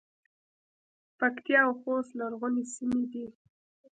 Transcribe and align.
پکتیا 1.19 1.59
او 1.67 1.73
خوست 1.81 2.11
لرغونې 2.19 2.63
سیمې 2.75 3.03
دي 3.13 3.25